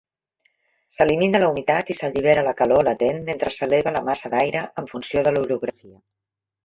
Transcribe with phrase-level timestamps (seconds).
[0.99, 5.25] S'elimina la humitat i s'allibera la calor latent mentre s'eleva la massa d'aire en funció
[5.29, 5.97] de l'orografia.